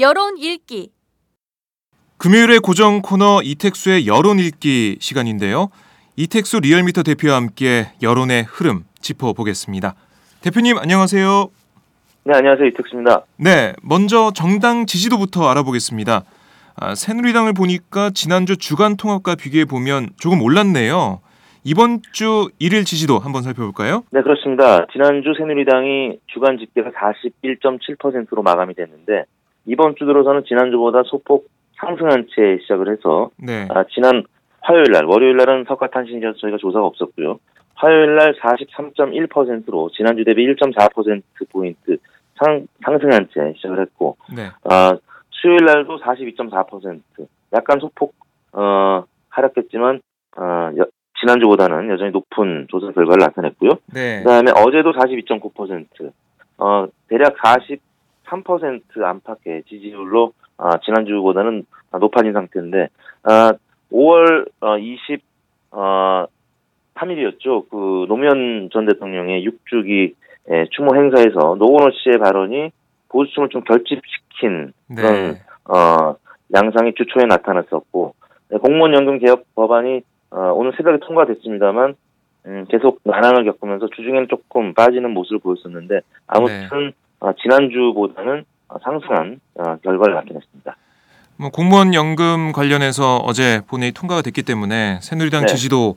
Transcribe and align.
여론 0.00 0.38
읽기. 0.38 0.90
금요일의 2.18 2.60
고정 2.60 3.02
코너 3.02 3.40
이택수의 3.42 4.06
여론 4.06 4.38
읽기 4.38 4.98
시간인데요. 5.00 5.70
이택수 6.16 6.60
리얼미터 6.60 7.02
대표와 7.02 7.34
함께 7.34 7.86
여론의 8.00 8.44
흐름 8.44 8.84
짚어보겠습니다. 9.00 9.96
대표님 10.42 10.78
안녕하세요. 10.78 11.48
네, 12.24 12.32
안녕하세요. 12.36 12.68
이택수입니다. 12.68 13.24
네, 13.38 13.72
먼저 13.82 14.30
정당 14.32 14.86
지지도부터 14.86 15.48
알아보겠습니다. 15.48 16.22
아, 16.76 16.94
새누리당을 16.94 17.52
보니까 17.52 18.10
지난주 18.10 18.56
주간 18.56 18.96
통합과 18.96 19.34
비교해 19.34 19.64
보면 19.64 20.10
조금 20.16 20.40
올랐네요. 20.42 21.20
이번 21.64 22.02
주 22.12 22.50
일일 22.60 22.84
지지도 22.84 23.18
한번 23.18 23.42
살펴볼까요? 23.42 24.04
네, 24.12 24.22
그렇습니다. 24.22 24.86
지난주 24.92 25.34
새누리당이 25.36 26.18
주간 26.28 26.58
집계가 26.58 26.90
41.7%로 26.90 28.42
마감이 28.42 28.74
됐는데 28.74 29.24
이번 29.68 29.94
주 29.96 30.04
들어서는 30.06 30.44
지난주보다 30.46 31.02
소폭 31.04 31.46
상승한 31.76 32.26
채 32.34 32.58
시작을 32.62 32.90
해서 32.90 33.30
네. 33.36 33.66
아, 33.70 33.84
지난 33.94 34.24
화요일 34.60 34.84
날, 34.92 35.04
월요일 35.04 35.36
날은 35.36 35.64
석가탄신이라서 35.68 36.38
저희가 36.38 36.58
조사가 36.58 36.84
없었고요. 36.84 37.38
화요일 37.74 38.16
날 38.16 38.34
43.1%로 38.34 39.90
지난주 39.94 40.24
대비 40.24 40.44
1.4%포인트 40.54 41.96
상, 42.42 42.66
상승한 42.84 43.28
채 43.32 43.52
시작을 43.56 43.80
했고, 43.82 44.16
네. 44.34 44.48
아, 44.64 44.96
수요일 45.30 45.64
날도 45.64 45.98
42.4%. 46.00 47.00
약간 47.54 47.78
소폭, 47.80 48.14
어, 48.52 49.04
하락했지만, 49.30 50.00
어, 50.36 50.70
여- 50.78 50.86
지난주보다는 51.20 51.88
여전히 51.90 52.10
높은 52.12 52.66
조사 52.68 52.90
결과를 52.92 53.18
나타냈고요. 53.20 53.70
네. 53.92 54.22
그 54.22 54.28
다음에 54.28 54.52
어제도 54.52 54.92
42.9%, 54.92 56.12
어, 56.58 56.86
대략 57.08 57.34
43% 58.28 59.02
안팎의 59.02 59.64
지지율로, 59.68 60.32
아, 60.56 60.78
지난주보다는 60.78 61.64
높아진 62.00 62.32
상태인데, 62.32 62.88
아, 63.24 63.52
5월, 63.92 64.50
어, 64.60 64.78
20, 64.78 65.22
어, 65.70 66.26
3일이었죠. 66.94 67.68
그, 67.70 68.06
노무현 68.08 68.70
전 68.72 68.86
대통령의 68.86 69.46
6주기 69.46 70.14
예, 70.50 70.66
추모 70.70 70.94
행사에서 70.96 71.56
노건호 71.58 71.90
씨의 71.92 72.18
발언이 72.18 72.70
보수층을 73.08 73.48
좀 73.50 73.62
결집시킨 73.64 74.72
그런 74.94 75.32
네. 75.32 75.40
어, 75.64 76.16
양상이 76.54 76.94
주초에 76.94 77.26
나타났었고 77.26 78.14
네, 78.50 78.58
공무원 78.58 78.94
연금 78.94 79.18
개혁 79.18 79.44
법안이 79.54 80.00
어, 80.30 80.52
오늘 80.54 80.72
새벽에 80.76 80.98
통과됐습니다만 81.00 81.94
음, 82.46 82.64
계속 82.70 83.00
난항을 83.04 83.44
겪으면서 83.44 83.88
주중에는 83.94 84.28
조금 84.28 84.72
빠지는 84.72 85.10
모습을 85.10 85.38
보였었는데 85.40 86.00
아무튼 86.26 86.88
어, 86.88 87.07
지난주보다는 87.42 88.44
어, 88.68 88.76
상승한 88.82 89.40
어, 89.54 89.76
결과를 89.82 90.14
나타냈습니다. 90.14 90.76
뭐 91.36 91.50
공무원 91.50 91.94
연금 91.94 92.52
관련해서 92.52 93.18
어제 93.18 93.60
본회의 93.68 93.92
통과가 93.92 94.22
됐기 94.22 94.42
때문에 94.42 94.98
새누리당 95.00 95.42
네. 95.42 95.46
지지도 95.46 95.96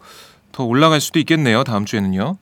더 0.51 0.63
올라갈 0.63 0.99
수도 0.99 1.19
있겠네요. 1.19 1.63
다음 1.63 1.85
주에는요. 1.85 2.37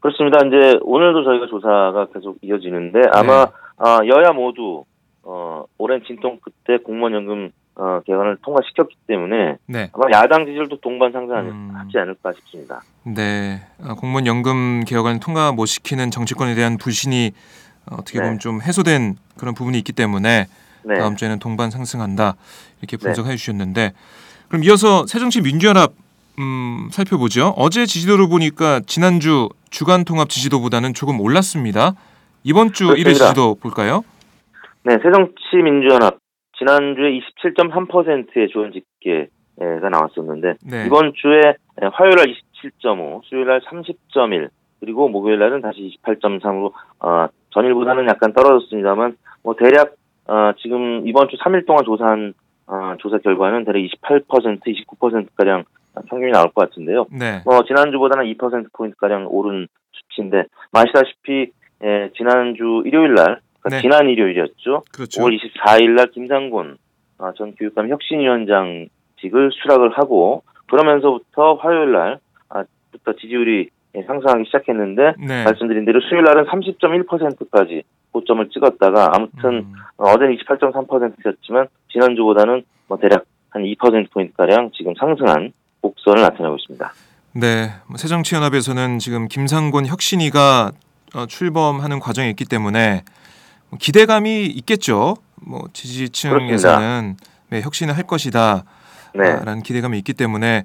그렇습니다. 0.00 0.38
이제 0.46 0.78
오늘도 0.82 1.24
저희가 1.24 1.46
조사가 1.46 2.06
계속 2.12 2.36
이어지는데 2.42 3.00
아마 3.12 3.46
네. 3.46 3.50
어, 3.78 3.98
여야 4.06 4.32
모두 4.32 4.84
어, 5.22 5.64
오랜 5.78 6.02
진통 6.06 6.38
끝에 6.40 6.78
공무원 6.78 7.14
연금 7.14 7.50
어, 7.76 8.00
개헌을 8.06 8.36
통과시켰기 8.42 8.94
때문에 9.08 9.56
네. 9.66 9.90
아마 9.92 10.04
야당 10.12 10.46
지지율도 10.46 10.80
동반 10.80 11.10
상승하지 11.10 11.48
음. 11.48 11.72
않을까 11.74 12.32
싶습니다. 12.32 12.82
네. 13.04 13.62
아, 13.82 13.94
공무원 13.94 14.26
연금 14.26 14.84
개혁안 14.84 15.18
통과 15.18 15.50
못 15.50 15.66
시키는 15.66 16.10
정치권에 16.10 16.54
대한 16.54 16.76
불신이 16.76 17.32
어, 17.90 17.96
어떻게 17.98 18.18
보면 18.18 18.34
네. 18.34 18.38
좀 18.38 18.60
해소된 18.62 19.16
그런 19.38 19.54
부분이 19.54 19.78
있기 19.78 19.92
때문에 19.92 20.46
네. 20.84 20.94
다음 20.98 21.16
주에는 21.16 21.38
동반 21.38 21.70
상승한다 21.70 22.36
이렇게 22.80 22.96
네. 22.96 23.02
분석해 23.02 23.36
주셨는데 23.36 23.92
그럼 24.48 24.64
이어서 24.64 25.06
새정치민주연합 25.06 25.92
음, 26.38 26.88
살펴보죠. 26.90 27.54
어제 27.56 27.86
지지도를 27.86 28.28
보니까 28.28 28.80
지난주 28.86 29.48
주간 29.70 30.04
통합 30.04 30.28
지지도보다는 30.28 30.92
조금 30.94 31.20
올랐습니다. 31.20 31.94
이번 32.42 32.72
주 32.72 32.88
그렇습니다. 32.88 33.12
지지도 33.12 33.54
볼까요? 33.54 34.04
네, 34.82 34.98
새정치민주연합 35.02 36.18
지난주에 36.58 37.18
27.3%의 37.42 38.48
조원 38.52 38.72
집계가 38.72 39.88
나왔었는데 39.90 40.54
네. 40.64 40.86
이번 40.86 41.12
주에 41.14 41.54
화요일 41.92 42.16
날 42.16 42.26
27.5, 42.26 43.22
수요일 43.24 43.46
날 43.46 43.60
30.1, 43.60 44.48
그리고 44.80 45.08
목요일 45.08 45.38
날은 45.38 45.62
다시 45.62 45.96
28.3으로 46.04 46.72
어, 47.00 47.26
전일보다는 47.54 48.06
약간 48.08 48.32
떨어졌습니다만 48.32 49.16
뭐 49.42 49.54
대략 49.56 49.94
어, 50.26 50.52
지금 50.58 51.06
이번 51.06 51.28
주 51.28 51.36
3일 51.36 51.66
동안 51.66 51.84
조사한 51.84 52.34
어, 52.66 52.94
조사 52.98 53.18
결과는 53.18 53.64
대략 53.64 53.78
28%, 53.78 54.60
29% 54.62 55.28
가량 55.36 55.64
평균이 56.08 56.32
나올 56.32 56.50
것 56.50 56.68
같은데요. 56.68 57.06
네. 57.10 57.42
뭐 57.44 57.62
지난주보다는 57.64 58.26
2% 58.34 58.66
포인트 58.72 58.96
가량 58.96 59.26
오른 59.28 59.68
수치인데 59.92 60.44
아시다시피 60.72 61.52
예, 61.82 62.10
지난주 62.16 62.82
일요일 62.84 63.14
날 63.14 63.40
그러니까 63.60 63.68
네. 63.70 63.80
지난 63.80 64.08
일요일이었죠. 64.08 64.82
그렇죠. 64.92 65.22
5월 65.22 65.38
24일 65.38 65.90
날 65.90 66.06
김상곤 66.08 66.78
아, 67.18 67.32
전 67.36 67.54
교육감 67.54 67.88
혁신위원장 67.88 68.88
포인트씩을 69.24 69.50
수락을 69.52 69.98
하고 69.98 70.42
그러면서부터 70.66 71.54
화요일 71.54 71.92
날 71.92 72.18
부터 72.92 73.14
지지율이 73.14 73.70
상승하기 74.02 74.44
시작했는데 74.46 75.14
네. 75.18 75.44
말씀드린 75.44 75.84
대로 75.84 76.00
수요일 76.00 76.24
날은 76.24 76.46
30.1%까지 76.46 77.82
고점을 78.12 78.48
찍었다가 78.50 79.10
아무튼 79.14 79.50
음. 79.50 79.74
어, 79.96 80.10
어제는 80.10 80.36
28.3%였지만 80.36 81.68
지난주보다는 81.92 82.64
뭐 82.88 82.98
대략 82.98 83.24
한 83.50 83.62
2% 83.62 84.10
포인트 84.10 84.34
가량 84.34 84.70
지금 84.76 84.94
상승한 84.98 85.52
곡선을 85.80 86.22
나타내고 86.22 86.56
있습니다. 86.56 86.92
네, 87.36 87.70
뭐 87.86 87.96
새정치연합에서는 87.96 88.98
지금 88.98 89.28
김상곤 89.28 89.86
혁신이가 89.86 90.72
어, 91.14 91.26
출범하는 91.26 92.00
과정에 92.00 92.30
있기 92.30 92.44
때문에 92.44 93.02
뭐 93.70 93.78
기대감이 93.80 94.46
있겠죠. 94.46 95.16
뭐 95.46 95.64
지지층에서는 95.72 97.16
네, 97.50 97.60
혁신을 97.60 97.96
할 97.96 98.04
것이다. 98.04 98.64
네. 99.14 99.36
라는 99.44 99.62
기대감이 99.62 99.98
있기 99.98 100.14
때문에 100.14 100.64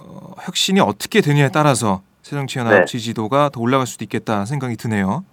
어, 0.00 0.34
혁신이 0.42 0.80
어떻게 0.80 1.20
되느냐에 1.20 1.50
따라서 1.50 2.02
새정치연합 2.36 2.72
네. 2.72 2.84
지지도가 2.86 3.50
더 3.50 3.60
올라갈 3.60 3.86
수도 3.86 4.04
있겠다 4.04 4.46
생각이 4.46 4.76
드네요. 4.76 5.24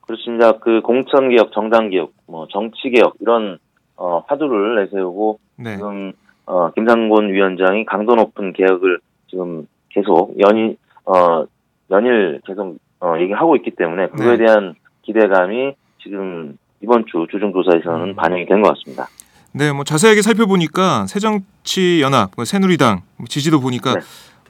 그렇습니다. 0.00 0.52
그 0.52 0.80
공천 0.80 1.28
개혁, 1.28 1.52
정당 1.52 1.90
개혁, 1.90 2.12
뭐 2.26 2.46
정치 2.50 2.88
개혁 2.90 3.16
이런 3.20 3.58
어, 3.96 4.22
화두를 4.26 4.84
내세우고 4.84 5.38
네, 5.56 5.76
지금 5.76 6.12
어, 6.46 6.70
김상곤 6.72 7.32
위원장이 7.32 7.84
강도 7.84 8.14
높은 8.14 8.52
개혁을 8.54 9.00
지금 9.28 9.66
계속 9.90 10.34
연일 10.40 10.76
어, 11.04 11.44
연일 11.90 12.40
계속 12.46 12.78
어, 13.00 13.14
얘기하고 13.20 13.56
있기 13.56 13.72
때문에 13.72 14.08
그거에 14.08 14.36
네. 14.38 14.46
대한 14.46 14.74
기대감이 15.02 15.74
지금 16.02 16.56
이번 16.82 17.04
주 17.06 17.26
주중 17.30 17.52
조사에서는 17.52 18.10
음. 18.10 18.16
반영이 18.16 18.46
된 18.46 18.62
것 18.62 18.74
같습니다. 18.74 19.08
네, 19.52 19.72
뭐 19.72 19.84
자세하게 19.84 20.22
살펴보니까 20.22 21.06
새정치연합, 21.06 22.30
뭐 22.36 22.44
새누리당 22.44 23.02
뭐 23.16 23.26
지지도 23.26 23.60
보니까 23.60 23.94
네. 23.94 24.00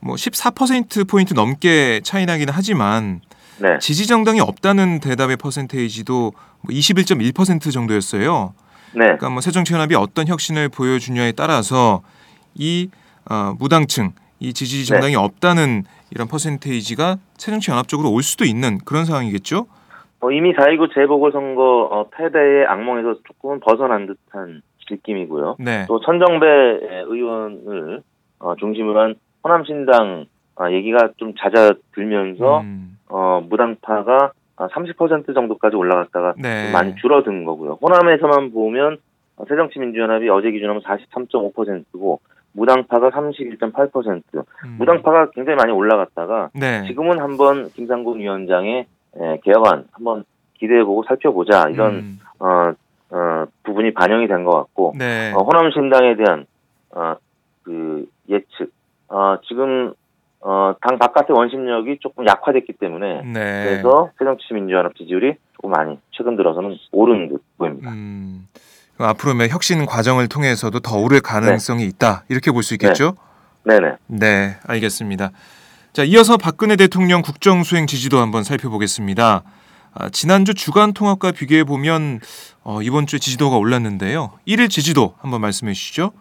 뭐 0.02 0.14
14% 0.14 1.08
포인트 1.08 1.34
넘게 1.34 2.00
차이 2.02 2.26
나기는 2.26 2.52
하지만 2.54 3.20
네, 3.58 3.78
지지 3.78 4.06
정당이 4.06 4.40
없다는 4.40 5.00
대답의 5.00 5.37
퍼센테이지도 5.37 6.32
뭐 6.60 6.69
21.1% 6.69 7.72
정도였어요. 7.72 8.54
네, 8.94 9.00
그러니까 9.00 9.31
뭐 9.31 9.40
새정치연합이 9.40 9.94
어떤 9.94 10.28
혁신을 10.28 10.69
보여주냐에 10.69 11.32
따라서 11.32 12.02
이 12.54 12.90
어, 13.31 13.54
무당층, 13.58 14.12
이 14.40 14.52
지지 14.52 14.87
정당이 14.87 15.16
없다는 15.16 15.84
이런 16.10 16.28
퍼센테이지가 16.28 17.16
새정치연합 17.37 17.88
쪽으로 17.88 18.10
올 18.10 18.22
수도 18.22 18.44
있는 18.44 18.78
그런 18.84 19.04
상황이겠죠. 19.04 19.66
어, 20.20 20.31
이미 20.31 20.52
4.29 20.54 20.94
재보궐선거 20.94 21.88
어, 21.90 22.08
패배의 22.10 22.66
악몽에서 22.66 23.20
조금은 23.25 23.60
벗어난 23.60 24.06
듯한 24.06 24.62
느낌이고요. 24.90 25.56
네, 25.58 25.84
또 25.88 26.00
천정배 26.00 26.46
의원을 27.06 28.02
어, 28.38 28.54
중심으로 28.56 29.00
한 29.00 29.14
호남신당 29.46 30.26
어, 30.58 30.70
얘기가 30.72 31.10
좀 31.19 31.34
잦아들면서 31.38 32.60
음, 32.60 32.98
어, 33.08 33.40
무당파가 33.48 34.32
아, 34.56 34.69
30% 34.69 35.34
정도까지 35.34 35.76
올라갔다가 35.76 36.34
네. 36.38 36.64
좀 36.64 36.72
많이 36.72 36.94
줄어든 36.96 37.44
거고요. 37.44 37.78
호남에서만 37.81 38.52
보면 38.52 38.98
어, 39.37 39.44
새정치민주연합이 39.48 40.28
어제 40.31 40.50
기준하면 40.50 40.82
43.5%고 40.82 42.20
무당파가 42.52 43.10
31.8%. 43.10 44.22
음, 44.34 44.76
무당파가 44.78 45.31
굉장히 45.34 45.56
많이 45.56 45.72
올라갔다가 45.72 46.49
네, 46.54 46.84
지금은 46.87 47.20
한번 47.20 47.69
김상곤 47.69 48.19
위원장의 48.19 48.87
에, 49.19 49.40
개혁안 49.44 49.84
한번 49.92 50.25
기대해보고 50.54 51.04
살펴보자 51.06 51.69
이런 51.69 51.94
음, 51.94 52.19
어, 52.40 52.72
어, 53.10 53.44
부분이 53.62 53.92
반영이 53.92 54.26
된 54.26 54.42
것 54.44 54.52
같고 54.52 54.94
네, 54.99 55.32
어, 55.34 55.42
호남신당에 55.42 56.16
대한 56.16 56.46
어, 56.92 57.14
그 57.62 58.06
예측 58.31 58.72
어, 59.08 59.36
지금 59.48 59.92
어, 60.40 60.74
당 60.80 60.98
바깥의 60.98 61.34
원심력이 61.36 61.98
조금 62.00 62.26
약화됐기 62.26 62.74
때문에 62.74 63.22
네. 63.22 63.64
그래서 63.64 64.10
새정치 64.18 64.52
민주연합 64.54 64.94
지지율이 64.96 65.34
조금 65.54 65.70
많이 65.70 65.98
최근 66.12 66.36
들어서는 66.36 66.76
오른 66.92 67.28
듯 67.28 67.42
보입니다. 67.58 67.90
음, 67.90 68.46
앞으로 68.98 69.34
뭐 69.34 69.46
혁신 69.46 69.86
과정을 69.86 70.28
통해서도 70.28 70.80
더 70.80 70.98
오를 70.98 71.20
가능성이 71.20 71.84
있다 71.86 72.24
이렇게 72.28 72.50
볼 72.52 72.62
수 72.62 72.74
있겠죠. 72.74 73.14
네네. 73.64 73.96
네, 74.06 74.56
알겠습니다. 74.66 75.30
자, 75.92 76.04
이어서 76.04 76.36
박근혜 76.36 76.76
대통령 76.76 77.22
국정 77.22 77.64
수행 77.64 77.86
지지도 77.86 78.18
한번 78.18 78.44
살펴보겠습니다. 78.44 79.42
아, 79.94 80.08
지난주 80.10 80.52
주간 80.54 80.92
통합과 80.92 81.32
비교해 81.32 81.64
보면 81.64 82.20
어, 82.62 82.82
이번 82.82 83.06
주에 83.06 83.18
지지도가 83.18 83.56
올랐는데요. 83.56 84.32
1일 84.46 84.68
지지도 84.68 85.14
한번 85.20 85.40
말씀해 85.40 85.72
주시죠. 85.72 86.12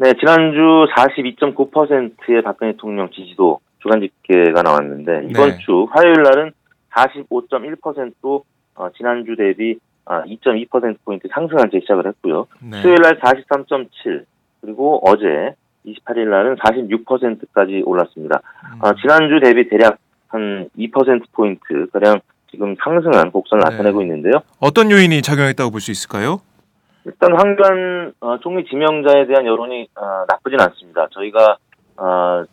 네, 0.00 0.12
지난주 0.20 0.86
42.9%의 0.96 2.42
박근혜 2.42 2.72
대통령 2.72 3.10
지지도 3.10 3.58
주간 3.80 4.00
집계가 4.00 4.62
나왔는데 4.62 5.26
이번 5.28 5.50
네. 5.50 5.58
주 5.58 5.88
화요일 5.90 6.22
날은 6.22 6.52
45.1%로 6.94 8.44
어, 8.76 8.88
지난주 8.96 9.34
대비 9.36 9.76
아, 10.04 10.22
2.2%포인트 10.22 11.26
상승한 11.32 11.68
채 11.70 11.80
시작을 11.80 12.06
했고요. 12.06 12.46
네. 12.62 12.80
수요일 12.80 12.98
날 13.02 13.18
43.7, 13.18 14.24
그리고 14.60 15.00
어제 15.04 15.54
28일 15.84 16.28
날은 16.30 16.56
46%까지 16.56 17.82
올랐습니다. 17.84 18.40
음, 18.74 18.78
아, 18.80 18.94
지난주 19.00 19.40
대비 19.42 19.68
대략 19.68 19.98
한 20.28 20.68
2%포인트 20.78 21.88
가량 21.92 22.20
지금 22.50 22.74
상승한 22.82 23.30
곡선을 23.32 23.64
네. 23.64 23.70
나타내고 23.70 24.00
있는데요. 24.02 24.34
어떤 24.60 24.90
요인이 24.92 25.20
작용했다고 25.22 25.70
볼 25.72 25.80
수 25.80 25.90
있을까요? 25.90 26.40
일단 27.08 27.32
황교안 27.38 28.12
어, 28.20 28.38
총리 28.40 28.64
지명자에 28.66 29.26
대한 29.26 29.46
여론이 29.46 29.88
어, 29.96 30.24
나쁘진 30.28 30.60
않습니다. 30.60 31.08
저희가 31.10 31.56
어, 31.96 32.44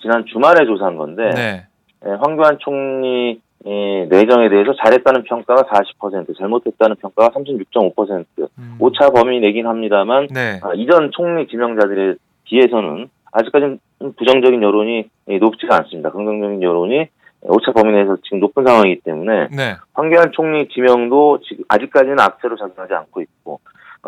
지난 0.00 0.24
주말에 0.26 0.64
조사한 0.64 0.96
건데 0.96 1.30
네. 1.34 1.66
예, 2.06 2.10
황교안 2.10 2.58
총리 2.60 3.40
예, 3.66 4.06
내정에 4.08 4.48
대해서 4.48 4.72
잘했다는 4.82 5.24
평가가 5.24 5.62
40%, 5.62 6.38
잘못했다는 6.38 6.96
평가가 6.96 7.30
36.5%, 7.34 8.24
음, 8.58 8.76
오차 8.78 9.10
범위 9.10 9.40
내긴 9.40 9.66
합니다만 9.66 10.28
네. 10.28 10.60
아, 10.62 10.72
이전 10.74 11.10
총리 11.12 11.46
지명자들에 11.48 12.14
비해서는 12.44 13.10
아직까지는 13.32 13.80
좀 13.98 14.12
부정적인 14.14 14.62
여론이 14.62 15.08
예, 15.28 15.38
높지가 15.38 15.76
않습니다. 15.78 16.10
긍정적인 16.10 16.62
여론이 16.62 17.08
오차 17.42 17.72
범위 17.72 17.92
내에서 17.92 18.16
지금 18.22 18.40
높은 18.40 18.64
상황이기 18.64 19.02
때문에 19.02 19.48
네. 19.48 19.76
황교안 19.92 20.32
총리 20.32 20.68
지명도 20.68 21.40
지금 21.42 21.64
아직까지는 21.68 22.18
악재로 22.18 22.56
작용하지 22.56 22.94
않고 22.94 23.20
있고 23.20 23.54
어, 23.54 23.58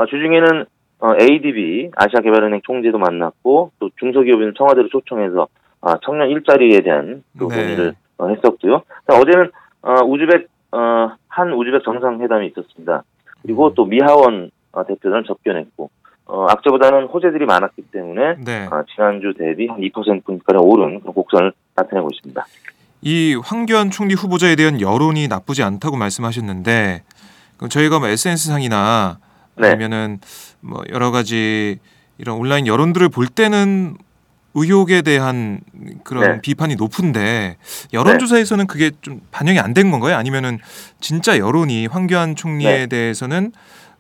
주중에는 0.07 0.65
어, 1.01 1.15
ADB 1.19 1.91
아시아개발은행 1.97 2.61
총재도 2.65 2.99
만났고 2.99 3.73
또 3.79 3.91
중소기업인 3.99 4.53
청와대로 4.57 4.89
초청해서 4.89 5.49
아, 5.81 5.97
청년 6.05 6.29
일자리에 6.29 6.81
대한 6.81 7.25
또 7.39 7.49
네. 7.49 7.57
논의를 7.57 7.95
어, 8.19 8.29
했었고요. 8.29 8.83
자, 9.07 9.19
어제는 9.19 9.51
어, 9.83 9.95
우즈벡 10.05 10.47
어, 10.73 11.13
한 11.29 11.53
우즈벡 11.53 11.83
정상회담이 11.85 12.49
있었습니다. 12.49 13.03
그리고 13.43 13.69
음. 13.69 13.75
또 13.75 13.87
미하원 13.87 14.51
어, 14.73 14.85
대표단을 14.85 15.25
접견했고 15.25 15.91
어, 16.27 16.47
악재보다는 16.49 17.07
호재들이 17.07 17.47
많았기 17.47 17.83
때문에 17.91 18.37
네. 18.45 18.67
어, 18.71 18.85
지난주 18.95 19.33
대비 19.37 19.67
한 19.67 19.81
2%포인트가량 19.81 20.63
오른 20.63 21.01
그런 21.01 21.15
곡선을 21.15 21.53
나타내고 21.75 22.09
있습니다. 22.13 22.45
이 23.03 23.41
황교안 23.43 23.91
총리 23.91 24.15
후보자에 24.15 24.55
대한 24.57 24.81
여론이 24.81 25.29
나쁘지 25.29 25.63
않다고 25.63 25.97
말씀하셨는데 25.97 27.03
저희가 27.69 27.99
뭐 27.99 28.09
SNS 28.09 28.49
상이나 28.49 29.19
네. 29.19 29.30
아니면은 29.69 30.19
뭐 30.61 30.83
여러 30.93 31.11
가지 31.11 31.79
이런 32.19 32.37
온라인 32.39 32.67
여론들을 32.67 33.09
볼 33.09 33.27
때는 33.27 33.97
의혹에 34.55 35.03
대한 35.03 35.61
그런 36.03 36.25
네. 36.35 36.41
비판이 36.41 36.75
높은데 36.75 37.57
여론조사에서는 37.93 38.67
그게 38.67 38.91
좀 39.01 39.21
반영이 39.31 39.61
안 39.61 39.75
된 39.75 39.91
건가요? 39.93 40.17
아니면은 40.17 40.59
진짜 41.01 41.39
여론이 41.39 41.87
황교안 41.87 42.35
총리에 42.35 42.69
네. 42.69 42.87
대해서는 42.89 43.53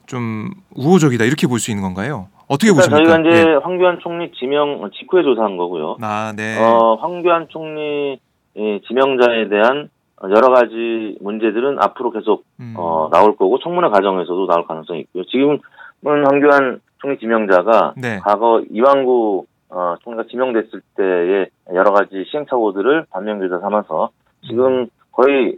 좀 0.07 0.51
우호적이다 0.75 1.25
이렇게 1.25 1.47
볼 1.47 1.61
수 1.61 1.71
있는 1.71 1.83
건가요? 1.85 2.29
어떻게 2.49 2.73
보십니까? 2.73 2.97
저희가 3.05 3.21
이제 3.31 3.43
예. 3.49 3.55
황교안 3.63 4.01
총리 4.03 4.33
지명 4.33 4.91
직후에 4.99 5.23
조사한 5.23 5.57
거고요. 5.57 5.99
아, 6.01 6.33
네. 6.37 6.59
어, 6.59 6.97
황교안 7.01 7.47
총리 7.49 8.19
이 8.57 8.81
지명자에 8.89 9.49
대한 9.49 9.89
여러 10.25 10.53
가지 10.53 11.17
문제들은 11.21 11.79
앞으로 11.81 12.11
계속 12.11 12.45
음. 12.61 12.75
어, 12.77 13.09
나올 13.11 13.37
거고 13.37 13.59
청문회 13.59 13.89
과정에서도 13.89 14.47
나올 14.47 14.67
가능성이 14.67 15.01
있고요. 15.01 15.25
지금은 15.25 15.61
황교안 16.05 16.81
총리 16.99 17.19
지명자가 17.19 17.95
네. 17.97 18.19
과거 18.19 18.63
이왕구 18.71 19.47
어, 19.71 19.95
총리가 20.03 20.25
지명됐을 20.31 20.83
때의 20.97 21.47
여러 21.73 21.93
가지 21.93 22.25
시행착오들을 22.31 23.07
반면교사 23.11 23.61
삼아서 23.61 24.11
지금 24.47 24.89
거의 25.13 25.57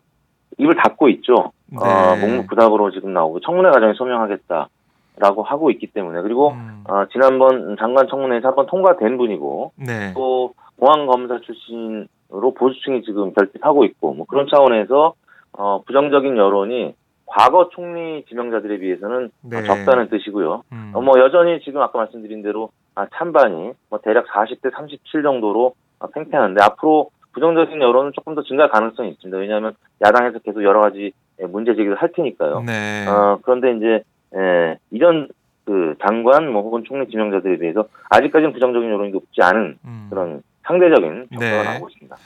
입을 0.59 0.76
닫고 0.76 1.09
있죠. 1.09 1.52
어, 1.75 2.14
네. 2.14 2.26
묵묵부답으로 2.26 2.90
지금 2.92 3.14
나오고 3.14 3.40
청문회 3.40 3.71
과정에 3.71 3.95
소명하겠다라고 3.95 5.42
하고 5.42 5.71
있기 5.71 5.88
때문에 5.88 6.21
그리고 6.23 6.50
음. 6.50 6.85
어, 6.88 7.07
지난번 7.11 7.76
장관 7.78 8.07
청문회에서 8.09 8.49
한번 8.49 8.66
통과된 8.66 9.16
분이고 9.16 9.73
네. 9.76 10.12
또 10.14 10.52
공안검사 10.78 11.40
출신으 11.40 12.07
로 12.32 12.54
보수층이 12.54 13.02
지금 13.02 13.32
결집하고 13.34 13.84
있고 13.84 14.14
뭐 14.14 14.26
그런 14.26 14.46
차원에서 14.50 15.14
어, 15.52 15.82
부정적인 15.86 16.36
여론이 16.36 16.94
과거 17.26 17.68
총리 17.70 18.24
지명자들에 18.26 18.78
비해서는 18.78 19.30
네. 19.42 19.58
어, 19.58 19.62
적다는 19.62 20.08
뜻이고요. 20.08 20.62
음. 20.72 20.92
어, 20.94 21.00
뭐 21.00 21.18
여전히 21.18 21.60
지금 21.60 21.82
아까 21.82 21.98
말씀드린 21.98 22.42
대로 22.42 22.70
아, 22.94 23.06
찬반이 23.14 23.72
뭐 23.90 24.00
대략 24.02 24.26
40대 24.28 24.72
37 24.74 25.22
정도로 25.22 25.74
어, 25.98 26.06
팽팽한데 26.08 26.62
앞으로 26.62 27.10
부정적인 27.32 27.80
여론은 27.80 28.12
조금 28.14 28.34
더 28.34 28.42
증가할 28.42 28.70
가능성이 28.70 29.10
있습니다. 29.10 29.38
왜냐하면 29.38 29.74
야당에서 30.04 30.38
계속 30.40 30.62
여러 30.62 30.80
가지 30.80 31.12
예, 31.40 31.46
문제 31.46 31.74
제기를 31.74 31.96
할 31.96 32.12
테니까요. 32.12 32.62
네. 32.66 33.06
어, 33.08 33.38
그런데 33.42 33.76
이제 33.76 34.02
예, 34.34 34.78
이전 34.90 35.28
그 35.64 35.94
장관 36.02 36.50
뭐 36.50 36.62
혹은 36.62 36.84
총리 36.84 37.08
지명자들에 37.08 37.58
비해서 37.58 37.86
아직까지는 38.10 38.52
부정적인 38.52 38.90
여론이 38.90 39.10
높지 39.12 39.40
않은 39.42 39.78
음. 39.84 40.06
그런 40.10 40.42
상대적인 40.66 41.28
평가가 41.31 41.62
네. 41.62 41.64
나오고 41.64 41.88
있습니다. 41.88 42.16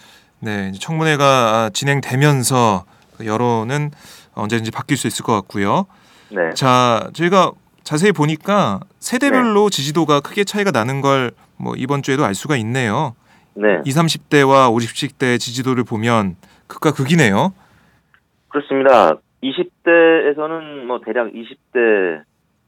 네, 0.40 0.72
청문회가 0.72 1.24
아, 1.24 1.70
진행되면서 1.72 2.84
그 3.16 3.26
여론은 3.26 3.90
언제든지 4.34 4.70
바뀔 4.70 4.96
수 4.96 5.06
있을 5.06 5.24
것 5.24 5.32
같고요. 5.34 5.86
네. 6.30 6.52
자, 6.54 7.08
저희가 7.14 7.52
자세히 7.84 8.12
보니까 8.12 8.80
세대별로 8.98 9.70
지지도가 9.70 10.20
크게 10.20 10.44
차이가 10.44 10.70
나는 10.70 11.00
걸 11.00 11.30
뭐 11.58 11.74
이번 11.76 12.02
주에도 12.02 12.24
알 12.24 12.34
수가 12.34 12.56
있네요. 12.56 13.14
네. 13.54 13.80
20, 13.84 14.02
30대와 14.30 14.72
50, 14.72 14.90
60대 15.18 15.38
지지도를 15.38 15.84
보면 15.84 16.36
극과 16.66 16.92
극이네요. 16.92 17.54
그렇습니다. 18.48 19.16
20대에서는 19.42 20.84
뭐 20.84 21.00
대략 21.04 21.30
20대 21.32 22.22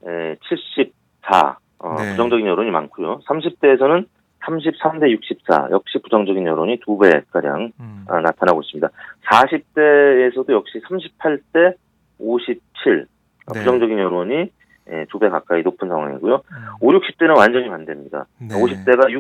74 0.05 1.59
어, 1.81 1.95
네. 1.99 2.11
부정적인 2.11 2.47
여론이 2.47 2.71
많고요. 2.71 3.21
30대에서는 3.29 4.07
33대 4.49 5.11
64 5.11 5.69
역시 5.71 5.99
부정적인 6.03 6.47
여론이 6.47 6.81
두 6.81 6.99
배 6.99 7.21
가량 7.31 7.73
음. 7.81 8.05
아, 8.09 8.21
나타나고 8.21 8.63
있습니다. 8.63 8.89
40대에서도 9.31 10.51
역시 10.53 10.81
38대 10.89 11.75
57 12.19 13.07
어, 13.47 13.53
네. 13.53 13.59
부정적인 13.61 13.99
여론이 13.99 14.51
두 15.11 15.19
배 15.19 15.29
가까이 15.29 15.63
높은 15.63 15.89
상황이고요. 15.89 16.35
음. 16.35 16.57
5, 16.81 16.89
60대는 16.93 17.37
완전히 17.37 17.69
반대입니다. 17.69 18.27
네. 18.41 18.49
50대가 18.55 19.11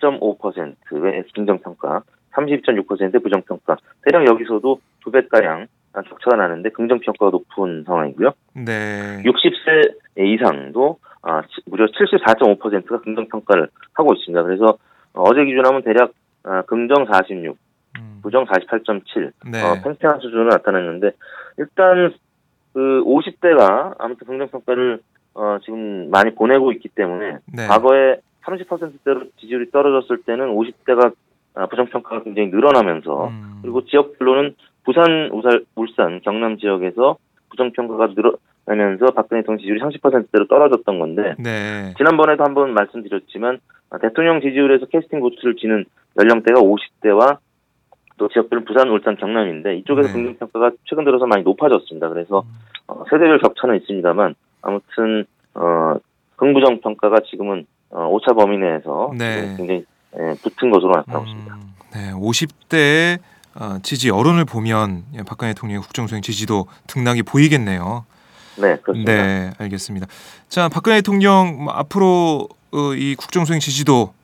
60.5%의 0.00 1.24
긍정평가, 1.34 2.02
32.6%의 2.32 3.22
부정평가. 3.22 3.76
대략 4.02 4.26
여기서도 4.26 4.80
두 5.02 5.10
배가량 5.10 5.66
격차가 6.00 6.36
나는데 6.36 6.70
긍정 6.70 6.98
평가가 7.00 7.30
높은 7.30 7.84
상황이고요. 7.84 8.32
네. 8.54 9.22
60세 9.24 9.94
이상도 10.18 10.98
아, 11.22 11.42
치- 11.42 11.62
무려 11.66 11.86
74.5%가 11.86 13.00
긍정 13.00 13.28
평가를 13.28 13.68
하고 13.94 14.14
있습니다. 14.14 14.42
그래서 14.42 14.78
어, 15.14 15.22
어제 15.22 15.44
기준하면 15.44 15.82
대략 15.82 16.12
아, 16.44 16.62
긍정 16.62 17.04
46, 17.06 17.56
음. 17.98 18.18
부정 18.22 18.44
48.7, 18.46 19.32
네. 19.50 19.62
어, 19.62 19.80
팽팽한 19.84 20.20
수준을 20.20 20.46
나타냈는데 20.48 21.10
일단 21.58 22.12
그 22.72 23.02
50대가 23.04 23.94
아무튼 23.98 24.26
긍정 24.26 24.48
평가를 24.48 25.00
어, 25.34 25.58
지금 25.64 26.10
많이 26.10 26.34
보내고 26.34 26.72
있기 26.72 26.88
때문에 26.88 27.38
네. 27.54 27.66
과거에 27.66 28.16
30%대로 28.44 29.22
지지율이 29.38 29.70
떨어졌을 29.70 30.22
때는 30.22 30.48
50대가 30.54 31.12
아, 31.54 31.66
부정평가가 31.66 32.24
굉장히 32.24 32.48
늘어나면서 32.48 33.28
음. 33.28 33.58
그리고 33.62 33.84
지역별로는 33.84 34.56
부산, 34.84 35.30
우살, 35.32 35.64
울산, 35.76 36.20
경남 36.22 36.58
지역에서 36.58 37.16
부정평가가 37.50 38.14
늘어나면서 38.66 39.12
박근혜 39.14 39.42
대통령 39.42 39.58
지지율이 39.58 39.80
30%대로 39.80 40.46
떨어졌던 40.46 40.98
건데 40.98 41.34
네. 41.38 41.94
지난번에도 41.96 42.44
한번 42.44 42.74
말씀드렸지만 42.74 43.60
아, 43.90 43.98
대통령 43.98 44.40
지지율에서 44.40 44.86
캐스팅 44.86 45.20
보트를 45.20 45.56
지는 45.56 45.84
연령대가 46.18 46.60
50대와 46.60 47.38
또 48.16 48.28
지역별로 48.28 48.64
부산, 48.64 48.88
울산, 48.88 49.16
경남인데 49.16 49.76
이쪽에서 49.78 50.08
네. 50.08 50.14
긍정평가가 50.14 50.72
최근 50.84 51.04
들어서 51.04 51.26
많이 51.26 51.42
높아졌습니다. 51.42 52.08
그래서 52.08 52.44
어, 52.86 53.04
세대별 53.10 53.38
격차는 53.40 53.76
있습니다만 53.80 54.34
아무튼 54.62 55.24
어, 55.54 55.96
긍부정 56.36 56.80
평가가 56.80 57.20
지금은 57.30 57.66
어, 57.90 58.08
오차 58.08 58.32
범위 58.34 58.58
내에서 58.58 59.12
네. 59.16 59.34
지금 59.34 59.56
굉장히 59.56 59.84
예, 60.14 60.34
붙은 60.42 60.70
것으로 60.70 60.92
나타나고 60.92 61.24
있습니다. 61.24 61.54
음, 61.54 61.60
네, 61.94 62.12
50대의 62.12 63.18
어, 63.54 63.78
지지 63.82 64.08
여론을 64.08 64.44
보면 64.44 65.04
예, 65.14 65.22
박근혜 65.22 65.52
대통령의 65.52 65.82
국정수행 65.82 66.22
지지도 66.22 66.66
등락이 66.86 67.22
보이겠네요. 67.22 68.04
네, 68.56 68.76
그렇습니다. 68.82 69.12
네, 69.12 69.52
알겠습니다. 69.58 70.06
자, 70.48 70.68
박근혜 70.68 70.96
대통령 70.98 71.64
뭐 71.64 71.72
앞으로 71.74 72.48
어, 72.72 72.94
이 72.94 73.14
국정수행 73.14 73.60
지지도 73.60 74.14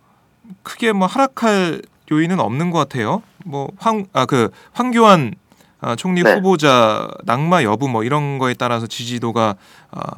크게 0.63 0.93
뭐 0.93 1.07
하락할 1.07 1.83
요인은 2.11 2.41
없는 2.41 2.71
것 2.71 2.79
같아요. 2.79 3.23
뭐 3.45 3.69
황 3.81 4.07
아 4.13 4.25
그 4.27 4.51
황교안 4.73 5.35
아, 5.81 5.95
총리 5.95 6.23
네. 6.23 6.35
후보자 6.35 7.09
낙마 7.25 7.63
여부 7.63 7.89
뭐 7.89 8.03
이런 8.03 8.39
거에 8.39 8.55
따라서 8.55 8.87
지지도가 8.87 9.55
아, 9.91 10.11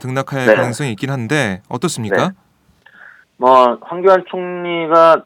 등락할 0.00 0.46
네. 0.46 0.54
가능성이 0.54 0.90
있긴 0.92 1.10
한데 1.10 1.62
어떻습니까? 1.68 2.32
뭐 3.36 3.78
황교안 3.82 4.24
총리가 4.28 5.22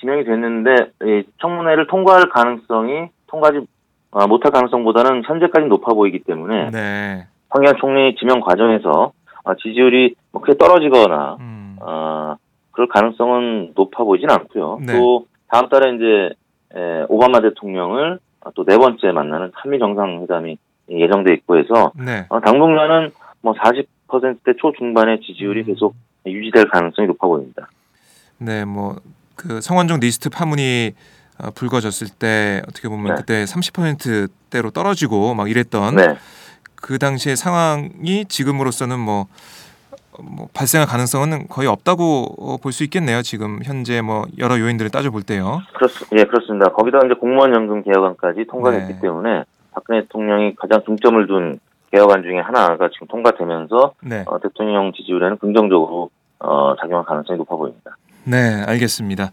지명이 0.00 0.24
됐는데 0.24 0.92
이 1.04 1.22
청문회를 1.40 1.86
통과할 1.86 2.28
가능성이 2.28 3.08
통과하지 3.26 3.66
어, 4.10 4.26
못할 4.26 4.50
가능성보다는 4.52 5.22
현재까지 5.24 5.66
높아 5.66 5.92
보이기 5.92 6.20
때문에 6.20 6.70
네. 6.70 7.26
황교안 7.50 7.76
총리 7.78 8.14
지명 8.16 8.40
과정에서 8.40 9.12
어, 9.44 9.54
지지율이 9.54 10.14
뭐 10.32 10.42
크게 10.42 10.56
떨어지거나 10.56 11.36
음. 11.40 11.76
어, 11.80 12.36
그럴 12.70 12.88
가능성은 12.88 13.72
높아 13.74 14.04
보이진 14.04 14.30
않고요. 14.30 14.78
네. 14.86 14.98
또 14.98 15.26
다음 15.48 15.68
달에 15.68 15.96
이제 15.96 16.30
에, 16.74 17.04
오바마 17.08 17.40
대통령을 17.40 18.18
또 18.54 18.64
네 18.64 18.78
번째 18.78 19.12
만나는 19.12 19.50
한미 19.54 19.78
정상회담이 19.78 20.58
예정돼 20.90 21.34
있고 21.34 21.58
해서 21.58 21.92
네. 21.96 22.26
어, 22.28 22.40
당분간은 22.40 23.10
뭐 23.42 23.52
40%대 23.54 24.54
초중반의 24.58 25.20
지지율이 25.20 25.60
음. 25.60 25.66
계속 25.66 25.94
유지될 26.26 26.68
가능성이 26.68 27.08
높아 27.08 27.26
보입니다. 27.26 27.68
네, 28.38 28.64
뭐 28.64 28.96
그 29.38 29.60
성완종 29.60 30.00
리스트 30.00 30.28
파문이 30.28 30.92
어, 31.40 31.50
불거졌을 31.54 32.08
때 32.08 32.60
어떻게 32.68 32.88
보면 32.88 33.14
네. 33.14 33.14
그때 33.16 33.44
30%대로 33.44 34.70
떨어지고 34.70 35.34
막 35.34 35.48
이랬던 35.48 35.94
네, 35.94 36.16
그 36.74 36.98
당시의 36.98 37.36
상황이 37.36 38.24
지금으로서는 38.28 38.98
뭐, 38.98 39.26
뭐 40.18 40.48
발생할 40.52 40.88
가능성은 40.88 41.46
거의 41.46 41.68
없다고 41.68 42.58
볼 42.60 42.72
수 42.72 42.82
있겠네요. 42.82 43.22
지금 43.22 43.60
현재 43.62 44.00
뭐 44.00 44.26
여러 44.38 44.58
요인들을 44.58 44.90
따져 44.90 45.12
볼 45.12 45.22
때요. 45.22 45.62
그렇, 45.74 45.88
예, 46.18 46.24
그렇습니다. 46.24 46.70
거기다 46.70 46.98
이제 47.06 47.14
공무원 47.14 47.54
연금 47.54 47.84
개혁안까지 47.84 48.44
통과됐기 48.50 48.94
네. 48.94 49.00
때문에 49.00 49.44
박근혜 49.70 50.02
대통령이 50.02 50.56
가장 50.56 50.82
중점을 50.84 51.24
둔 51.28 51.60
개혁안 51.92 52.24
중에 52.24 52.40
하나가 52.40 52.88
지금 52.92 53.06
통과되면서 53.06 53.92
네, 54.02 54.24
어, 54.26 54.40
대통령 54.40 54.92
지지율에는 54.92 55.38
긍정적으로 55.38 56.10
어, 56.40 56.74
작용할 56.80 57.04
가능성이 57.04 57.38
높아 57.38 57.54
보입니다. 57.54 57.96
네, 58.28 58.62
알겠습니다. 58.66 59.30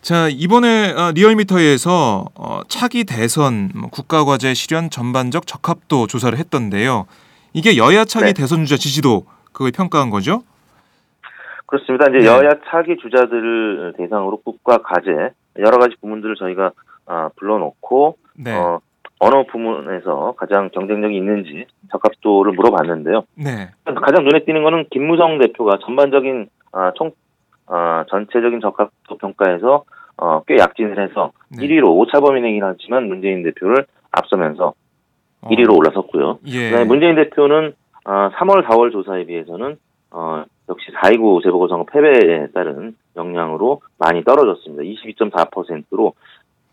자 0.00 0.28
이번에 0.28 0.92
어, 0.92 1.12
리얼미터에서 1.12 2.24
어, 2.34 2.60
차기 2.68 3.04
대선 3.04 3.70
뭐 3.74 3.90
국가과제 3.90 4.54
실현 4.54 4.90
전반적 4.90 5.46
적합도 5.46 6.06
조사를 6.06 6.36
했던데요. 6.38 7.06
이게 7.52 7.76
여야 7.76 8.04
차기 8.04 8.26
네. 8.26 8.32
대선 8.32 8.64
주자 8.64 8.76
지지도 8.76 9.24
그걸 9.52 9.72
평가한 9.72 10.10
거죠? 10.10 10.42
그렇습니다. 11.66 12.06
이제 12.10 12.18
네. 12.18 12.26
여야 12.26 12.50
차기 12.68 12.96
주자들을 12.96 13.94
대상으로 13.98 14.38
국가 14.44 14.78
과제 14.78 15.10
여러 15.58 15.78
가지 15.78 15.96
부문들을 16.00 16.36
저희가 16.36 16.70
아, 17.06 17.30
불러놓고 17.36 18.16
네, 18.34 18.54
어, 18.54 18.80
어느 19.18 19.44
부문에서 19.50 20.34
가장 20.36 20.70
경쟁력이 20.70 21.16
있는지 21.16 21.66
적합도를 21.90 22.52
물어봤는데요. 22.52 23.24
네, 23.34 23.70
가장 23.84 24.24
눈에 24.24 24.44
띄는 24.44 24.62
거는 24.62 24.86
김무성 24.90 25.38
대표가 25.38 25.78
전반적인 25.84 26.48
아, 26.72 26.92
총 26.96 27.12
아, 27.66 28.04
전체적인 28.08 28.60
적합도 28.60 29.16
평가에서 29.18 29.84
어, 30.16 30.42
꽤 30.46 30.56
약진을 30.56 31.02
해서 31.02 31.32
네. 31.48 31.66
1위로 31.66 31.96
오차 31.96 32.20
범위 32.20 32.40
내긴 32.40 32.62
하지만 32.62 33.08
문재인 33.08 33.42
대표를 33.42 33.86
앞서면서 34.10 34.74
어, 35.40 35.48
1위로 35.48 35.76
올라섰고요. 35.78 36.38
예, 36.46 36.84
문재인 36.84 37.16
대표는 37.16 37.74
어, 38.04 38.30
3월, 38.34 38.66
4월 38.66 38.92
조사에 38.92 39.24
비해서는 39.24 39.76
어, 40.10 40.44
역시 40.68 40.86
4.29 41.02 41.42
재보궐선거 41.42 41.86
패배에 41.86 42.48
따른 42.54 42.96
영향으로 43.16 43.80
많이 43.98 44.22
떨어졌습니다. 44.24 44.82
22.4%로 44.82 46.14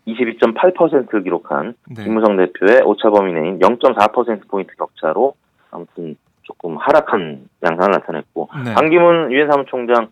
22.8%를 0.06 1.22
기록한 1.22 1.74
네. 1.88 2.04
김무성 2.04 2.36
대표의 2.36 2.82
오차 2.84 3.10
범위 3.10 3.32
내인 3.32 3.58
0.4%포인트 3.58 4.74
격차로 4.76 5.34
아무튼 5.70 6.16
조금 6.42 6.76
하락한 6.76 7.48
양상을 7.62 7.90
나타냈고 7.92 8.48
네. 8.64 8.74
반기문 8.74 9.32
유엔 9.32 9.50
사무총장은 9.50 10.08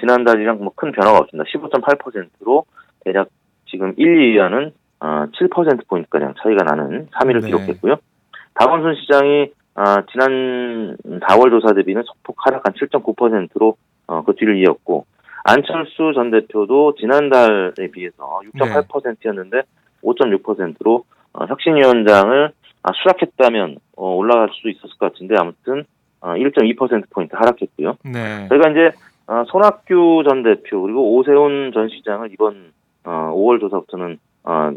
지난달이랑 0.00 0.58
뭐 0.58 0.72
큰 0.74 0.92
변화가 0.92 1.18
없습니다. 1.18 1.48
15.8%로 1.50 2.64
대략 3.04 3.28
지금 3.66 3.94
1, 3.96 4.34
2위와는 4.34 4.72
어, 5.00 5.26
7%포인트가량 5.32 6.34
차이가 6.42 6.64
나는 6.64 7.08
3위를 7.08 7.40
네. 7.42 7.46
기록했고요. 7.46 7.96
박원순 8.54 8.94
시장이 8.96 9.52
아, 9.74 10.02
지난 10.10 10.96
4월 11.20 11.50
조사 11.50 11.72
대비는 11.72 12.02
소폭 12.02 12.36
하락한 12.44 12.74
7.9%로 12.74 13.76
어, 14.08 14.24
그 14.24 14.34
뒤를 14.34 14.58
이었고 14.58 15.06
안철수 15.44 16.12
전 16.14 16.30
대표도 16.30 16.96
지난달에 16.96 17.90
비해서 17.92 18.40
6.8%였는데 18.54 19.62
5.6%로 20.02 21.04
어, 21.32 21.46
혁신위원장을 21.46 22.52
아, 22.82 22.90
수락했다면 23.02 23.76
어, 23.96 24.14
올라갈 24.14 24.48
수도 24.52 24.68
있었을 24.68 24.98
것 24.98 25.12
같은데 25.12 25.36
아무튼 25.38 25.84
어, 26.20 26.34
1.2%포인트 26.34 27.34
하락했고요. 27.36 27.96
네. 28.04 28.48
저희가 28.48 28.70
이제 28.70 28.90
어, 29.30 29.44
손학규 29.46 30.24
전 30.28 30.42
대표 30.42 30.82
그리고 30.82 31.14
오세훈 31.14 31.70
전 31.72 31.88
시장을 31.88 32.32
이번 32.32 32.72
어, 33.04 33.32
5월 33.32 33.60
조사부터는 33.60 34.18
어, 34.42 34.72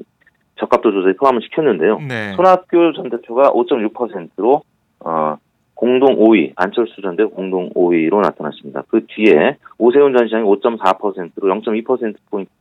적합도 0.60 0.92
조사에 0.92 1.14
포함을 1.14 1.42
시켰는데요. 1.42 1.98
네. 2.08 2.34
손학규 2.36 2.94
전 2.96 3.10
대표가 3.10 3.50
5.6%로 3.50 4.62
어, 5.00 5.38
공동 5.74 6.18
5위, 6.18 6.54
안철수 6.56 7.02
전 7.02 7.16
대표 7.16 7.32
공동 7.32 7.72
5위로 7.72 8.22
나타났습니다. 8.22 8.84
그 8.90 9.08
뒤에 9.08 9.58
오세훈 9.80 10.16
전 10.16 10.28
시장이 10.28 10.44
5.4%로 10.44 11.56
0.2% 11.62 12.16
포인트 12.30 12.52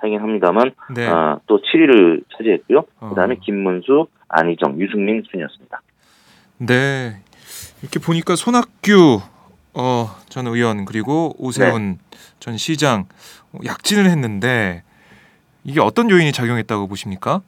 차이긴 0.00 0.20
합니다만 0.20 0.70
네. 0.94 1.08
아, 1.08 1.40
또 1.48 1.60
7위를 1.60 2.22
차지했고요. 2.36 2.84
어. 3.00 3.08
그다음에 3.08 3.34
김문수, 3.42 4.06
안희정, 4.28 4.80
유승민 4.80 5.24
순이었습니다. 5.28 5.80
네. 6.58 7.16
이렇게 7.82 7.98
보니까 7.98 8.36
손학규 8.36 9.31
어, 9.74 10.06
전 10.28 10.46
의원 10.46 10.84
그리고 10.84 11.34
오세훈 11.38 11.92
네. 11.92 12.18
전 12.38 12.56
시장 12.56 13.04
어, 13.52 13.58
약진을 13.64 14.10
했는데 14.10 14.82
이게 15.64 15.80
어떤 15.80 16.10
요인이 16.10 16.32
작용했다고 16.32 16.88
보십니까? 16.88 17.40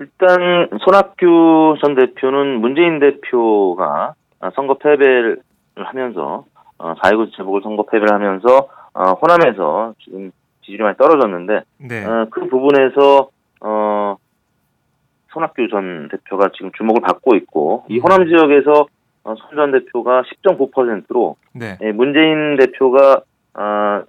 일단 0.00 0.68
손학규 0.84 1.76
전 1.82 1.94
대표는 1.94 2.60
문재인 2.60 3.00
대표가 3.00 4.14
아, 4.40 4.50
선거 4.54 4.74
패배를 4.78 5.40
하면서 5.76 6.44
어, 6.78 6.94
4.19 6.94 7.36
재보궐 7.36 7.62
선거 7.62 7.84
패배를 7.84 8.12
하면서 8.12 8.68
어, 8.94 9.12
호남에서 9.12 9.94
지금 10.04 10.30
지지율이 10.62 10.82
많이 10.82 10.96
떨어졌는데 10.96 11.60
네. 11.78 12.04
어, 12.04 12.26
그 12.30 12.46
부분에서 12.48 13.30
어, 13.60 14.16
손학규 15.32 15.68
전 15.70 16.08
대표가 16.10 16.50
지금 16.56 16.70
주목을 16.76 17.00
받고 17.02 17.36
있고 17.36 17.84
이 17.88 17.98
음. 17.98 18.02
호남 18.02 18.26
지역에서 18.26 18.72
어, 18.82 18.86
손전 19.36 19.72
대표가 19.72 20.22
10.9%로 20.22 21.36
네. 21.52 21.78
예, 21.82 21.92
문재인 21.92 22.56
대표가 22.56 23.22
아, 23.54 24.02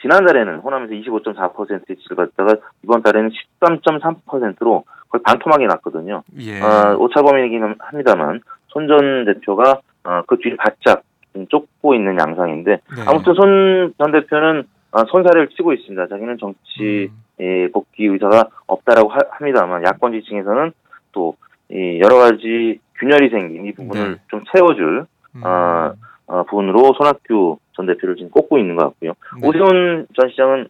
지난달에는 0.00 0.58
호남에서 0.60 0.92
25.4%의 0.94 1.80
지지를 1.86 2.16
받다가 2.16 2.56
이번 2.84 3.02
달에는 3.02 3.30
13.3%로 3.60 4.84
거의 5.08 5.22
반토막이 5.22 5.66
났거든요. 5.66 6.22
예. 6.38 6.60
어, 6.60 6.96
오차범위이긴 6.98 7.74
합니다만 7.78 8.40
손 8.68 8.86
전 8.86 9.24
대표가 9.24 9.80
어, 10.04 10.22
그 10.26 10.38
뒤를 10.38 10.56
바짝 10.56 11.02
좀 11.32 11.46
쫓고 11.48 11.94
있는 11.94 12.18
양상인데 12.18 12.70
네. 12.70 13.02
아무튼 13.06 13.34
손 13.34 13.92
전 13.98 14.12
대표는 14.12 14.64
어, 14.92 15.04
손살을 15.04 15.48
치고 15.48 15.72
있습니다. 15.72 16.06
자기는 16.08 16.38
정치 16.38 17.10
음. 17.10 17.22
예, 17.40 17.68
복귀 17.68 18.06
의사가 18.06 18.48
없다라고 18.66 19.08
하, 19.10 19.18
합니다만 19.30 19.82
야권 19.84 20.12
지층에서는 20.12 20.72
또 21.12 21.34
이 21.72 22.00
여러 22.02 22.16
가지 22.16 22.80
균열이 23.00 23.30
생긴 23.30 23.66
이 23.66 23.72
부분을 23.72 24.12
네. 24.12 24.20
좀 24.28 24.44
채워줄 24.52 25.06
음. 25.36 25.40
아, 25.44 25.94
어, 26.26 26.44
부분으로 26.44 26.92
손학규 26.96 27.58
전 27.72 27.86
대표를 27.86 28.16
지금 28.16 28.30
꼽고 28.30 28.58
있는 28.58 28.76
것 28.76 28.84
같고요. 28.84 29.14
네. 29.40 29.48
오세훈 29.48 30.06
전 30.14 30.28
시장은 30.30 30.68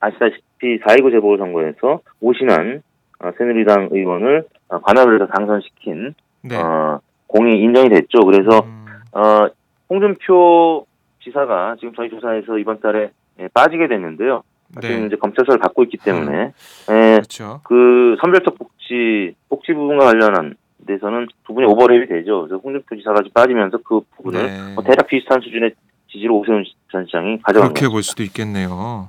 아시다시피 0.00 0.78
4.29 0.80 1.10
재보궐선거에서 1.12 2.00
오신한 2.20 2.82
어, 3.20 3.30
새누리당 3.36 3.88
의원을 3.90 4.44
어, 4.68 4.80
관할을 4.80 5.16
해서 5.16 5.26
당선시킨 5.26 6.14
네. 6.42 6.56
어, 6.56 7.00
공이 7.26 7.60
인정이 7.60 7.88
됐죠. 7.88 8.20
그래서 8.20 8.64
음. 8.64 8.86
어, 9.12 9.48
홍준표 9.90 10.86
지사가 11.22 11.76
지금 11.80 11.92
저희 11.94 12.08
조사에서 12.08 12.58
이번 12.58 12.80
달에 12.80 13.10
예, 13.40 13.48
빠지게 13.48 13.88
됐는데요. 13.88 14.42
지금 14.80 15.00
네. 15.00 15.06
이제 15.06 15.16
검찰 15.16 15.44
수사를 15.44 15.58
받고 15.60 15.84
있기 15.84 15.96
때문에 15.98 16.52
예, 16.90 17.12
그렇죠. 17.14 17.60
그 17.64 18.16
선별적 18.20 18.58
복지 18.58 19.34
복지 19.48 19.72
부분과 19.72 20.06
관련한 20.06 20.56
데서는 20.88 21.28
부분이 21.46 21.66
오버랩이 21.66 22.08
되죠. 22.08 22.40
그래서 22.46 22.60
홍준표 22.62 22.96
지사가 22.96 23.18
지금 23.20 23.30
빠지면서 23.32 23.78
그 23.84 24.00
부분을 24.16 24.46
네. 24.46 24.74
뭐 24.74 24.82
대략 24.82 25.06
비슷한 25.06 25.40
수준의 25.40 25.72
지지로 26.10 26.38
오세훈 26.38 26.64
전 26.90 27.04
시장이 27.06 27.40
가져간 27.42 27.74
그렇게. 27.74 27.88
볼 27.88 28.02
수도 28.02 28.22
있겠네요. 28.24 29.08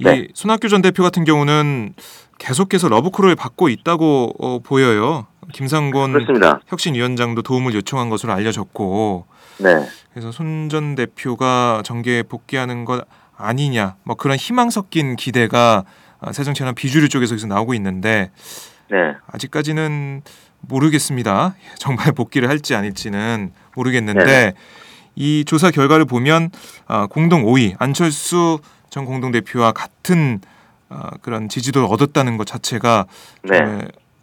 이 0.00 0.04
네. 0.04 0.28
손학규 0.34 0.68
전 0.68 0.82
대표 0.82 1.02
같은 1.02 1.24
경우는 1.24 1.94
계속해서 2.38 2.88
러브콜을 2.88 3.36
받고 3.36 3.68
있다고 3.68 4.32
어, 4.40 4.58
보여요. 4.60 5.26
김상곤 5.52 6.12
그렇습니다. 6.12 6.60
혁신위원장도 6.68 7.42
도움을 7.42 7.74
요청한 7.74 8.08
것으로 8.08 8.32
알려졌고 8.32 9.26
네, 9.58 9.74
그래서 10.12 10.32
손 10.32 10.68
전 10.70 10.94
대표가 10.94 11.82
정계에 11.84 12.22
복귀하는 12.22 12.84
것 12.86 13.04
아니냐 13.36 13.96
뭐 14.04 14.16
그런 14.16 14.36
희망 14.38 14.70
섞인 14.70 15.16
기대가 15.16 15.84
아, 16.20 16.32
새정치연합 16.32 16.74
비주류 16.76 17.08
쪽에서 17.10 17.34
계속 17.34 17.48
나오고 17.48 17.74
있는데 17.74 18.30
네, 18.90 18.96
아직까지는 19.26 20.22
모르겠습니다. 20.68 21.54
정말 21.76 22.12
복귀를 22.16 22.48
할지 22.48 22.74
아닐지는 22.74 23.52
모르겠는데 23.76 24.24
네네. 24.24 24.52
이 25.14 25.44
조사 25.44 25.70
결과를 25.70 26.04
보면 26.04 26.50
아, 26.86 27.06
공동 27.06 27.44
5위 27.44 27.74
안철수 27.78 28.58
전 28.88 29.04
공동 29.04 29.30
대표와 29.32 29.72
같은 29.72 30.40
아, 30.88 31.10
그런 31.22 31.48
지지도를 31.48 31.88
얻었다는 31.90 32.36
것 32.36 32.46
자체가 32.46 33.06
네. 33.44 33.58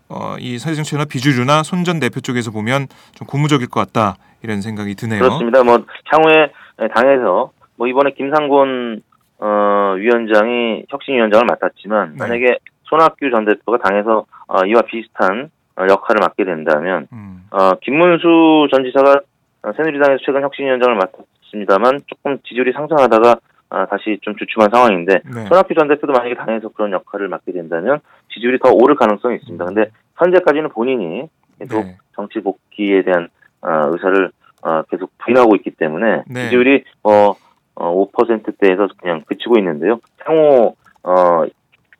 어, 0.09 0.35
이 0.39 0.57
사회정치연합 0.57 1.09
비주류나 1.09 1.61
손 1.63 1.83
전 1.83 1.99
대표 1.99 2.19
쪽에서 2.19 2.51
보면 2.51 2.87
좀 3.13 3.27
고무적일 3.27 3.67
것 3.69 3.79
같다 3.81 4.15
이런 4.41 4.61
생각이 4.61 4.95
드네요. 4.95 5.21
그렇습니다. 5.21 5.63
뭐 5.63 5.83
향후에 6.05 6.49
당에서 6.95 7.51
뭐 7.75 7.87
이번에 7.87 8.11
김상곤 8.17 9.01
어, 9.41 9.93
위원장이 9.97 10.85
혁신위원장을 10.89 11.45
맡았지만 11.45 12.11
네. 12.13 12.17
만약에 12.17 12.57
손학규 12.83 13.29
전 13.31 13.45
대표가 13.45 13.77
당에서 13.87 14.25
어, 14.47 14.65
이와 14.65 14.81
비슷한 14.81 15.43
어, 15.43 15.49
역할을 15.87 16.19
맡게 16.21 16.43
된다면 16.45 17.07
음, 17.13 17.45
어, 17.51 17.71
김문수 17.81 18.67
전 18.71 18.83
지사가 18.83 19.21
어, 19.63 19.71
새누리당에서 19.75 20.23
최근 20.25 20.41
혁신위원장을 20.43 20.95
맡았습니다만 20.95 22.01
조금 22.07 22.39
지지율이 22.47 22.71
상승하다가 22.73 23.35
어, 23.71 23.85
다시 23.85 24.17
좀 24.21 24.35
주춤한 24.35 24.69
상황인데 24.71 25.21
네. 25.25 25.45
손학규 25.45 25.73
전 25.75 25.87
대표도 25.87 26.11
만약에 26.13 26.35
당에서 26.35 26.69
그런 26.69 26.91
역할을 26.91 27.27
맡게 27.27 27.51
된다면 27.51 27.99
지지율이 28.33 28.59
더 28.59 28.71
오를 28.71 28.95
가능성이 28.95 29.35
있습니다. 29.35 29.63
근데 29.65 29.91
현재까지는 30.17 30.69
본인이 30.69 31.27
계속 31.59 31.81
네. 31.83 31.97
정치 32.15 32.39
복귀에 32.39 33.03
대한 33.03 33.29
어, 33.61 33.89
의사를 33.91 34.31
어, 34.63 34.81
계속 34.89 35.11
부인하고 35.19 35.55
있기 35.57 35.71
때문에 35.71 36.23
네. 36.27 36.43
지지율이 36.45 36.83
어, 37.03 37.33
어, 37.75 38.07
5%대에서 38.11 38.87
그냥 38.97 39.21
그치고 39.27 39.57
있는데요. 39.59 39.99
향후 40.25 40.75
어, 41.03 41.43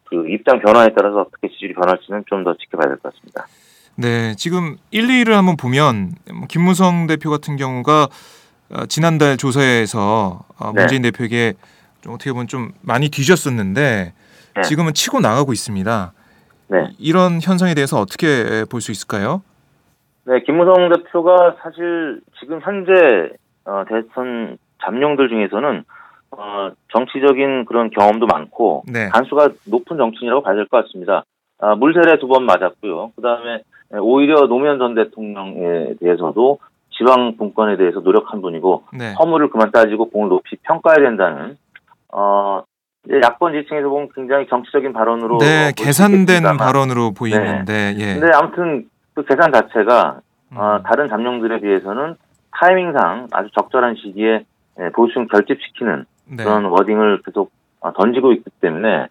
그 0.06 0.28
입장 0.28 0.60
변화에 0.60 0.90
따라서 0.96 1.22
어떻게 1.22 1.50
지지율이 1.50 1.74
변할지는 1.76 2.24
좀 2.28 2.44
더 2.44 2.56
지켜봐야 2.56 2.88
될 2.88 2.98
것 2.98 3.14
같습니다. 3.14 3.46
네, 4.00 4.34
지금 4.36 4.78
1, 4.92 5.08
2위를 5.08 5.32
한번 5.32 5.58
보면 5.58 6.14
뭐 6.34 6.48
김무성 6.48 7.06
대표 7.06 7.30
같은 7.30 7.58
경우가 7.58 8.08
어, 8.72 8.86
지난달 8.86 9.36
조사에서 9.36 10.46
어, 10.58 10.72
네. 10.74 10.82
문재인 10.82 11.02
대표에게 11.02 11.56
좀 12.00 12.14
어떻게 12.14 12.32
보면 12.32 12.48
좀 12.48 12.72
많이 12.82 13.10
뒤졌었는데 13.10 14.14
네. 14.56 14.62
지금은 14.62 14.94
치고 14.94 15.20
나가고 15.20 15.52
있습니다. 15.52 16.14
네. 16.70 16.78
이런 16.98 17.42
현상에 17.42 17.74
대해서 17.74 18.00
어떻게 18.00 18.64
볼 18.70 18.80
수 18.80 18.92
있을까요? 18.94 19.42
네, 20.26 20.40
김무성 20.46 20.88
대표가 20.96 21.58
사실 21.62 22.22
지금 22.40 22.62
현재 22.64 22.94
어, 23.66 23.84
대선 23.90 24.58
잠룡들 24.82 25.28
중에서는 25.28 25.84
어, 26.32 26.70
정치적인 26.94 27.66
그런 27.66 27.90
경험도 27.90 28.28
많고 28.28 28.84
네. 28.88 29.10
단수가 29.10 29.50
높은 29.66 29.98
정치인이라고 29.98 30.42
봐야 30.42 30.56
될 30.56 30.68
것 30.70 30.86
같습니다. 30.86 31.26
아, 31.60 31.76
물세례 31.76 32.18
두 32.20 32.30
번 32.30 32.46
맞았고요. 32.46 33.12
그 33.18 33.22
다음에 33.22 33.62
오히려 33.98 34.48
노무현 34.48 34.78
전 34.78 34.96
대통령에 34.96 35.96
대해서도 36.00 36.60
지방 36.92 37.38
분권에 37.38 37.78
대해서 37.78 38.02
노력한 38.02 38.42
분이고 38.42 38.84
네. 38.94 39.14
허물을 39.14 39.50
그만 39.50 39.72
따지고 39.72 40.10
공을 40.10 40.30
높이 40.30 40.58
평가해야 40.64 41.08
된다는 41.08 41.58
어, 42.12 42.64
이제 43.06 43.20
야권 43.24 43.54
지층에서 43.54 43.88
보면 43.88 44.10
굉장히 44.14 44.48
정치적인 44.48 44.94
발언으로 44.94 45.38
네, 45.40 45.72
볼수 45.76 45.86
계산된 45.86 46.58
발언으로 46.58 47.12
보이는데 47.12 47.96
예. 47.98 48.20
근데 48.20 48.30
아무튼 48.36 48.90
그 49.14 49.24
계산 49.24 49.52
자체가 49.52 50.20
음, 50.52 50.58
어, 50.58 50.82
다른 50.84 51.08
잠룡들에 51.08 51.62
비해서는 51.62 52.16
타이밍상 52.52 53.28
아주 53.32 53.50
적절한 53.56 53.96
시기에 53.96 54.46
예, 54.80 54.90
보충 54.94 55.28
결집시키는 55.28 56.06
네. 56.32 56.44
그런 56.44 56.66
워딩을 56.66 57.22
계속 57.26 57.52
어, 57.80 57.94
던지고 57.94 58.34
있기 58.34 58.50
때문에 58.62 59.08